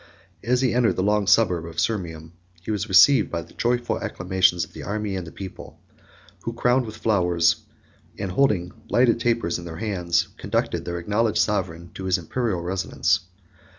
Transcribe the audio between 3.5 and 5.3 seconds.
joyful acclamations of the army